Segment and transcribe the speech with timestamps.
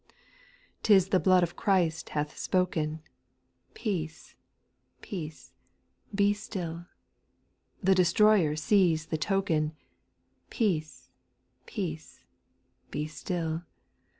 [0.01, 0.15] 2.
[0.81, 3.03] 'T is the blood of Christ hath spoken,
[3.75, 4.33] Peace,
[5.03, 5.51] i)eace,
[6.15, 6.87] be still;
[7.83, 9.73] The destroyer sees the token,
[10.49, 11.11] Peace,
[11.67, 12.25] peace,
[12.89, 13.61] be still.